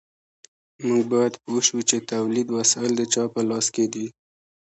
[0.87, 4.07] موږ باید پوه شو چې د تولید وسایل د چا په لاس کې دي.